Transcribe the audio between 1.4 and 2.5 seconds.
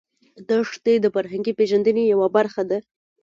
پیژندنې یوه